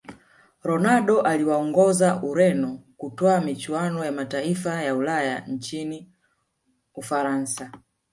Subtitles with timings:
[0.63, 6.11] ronaldo aliwaongoza Ureno kutwaa michuano ya mataifaya ulaya nchini
[6.95, 7.71] Ufaransa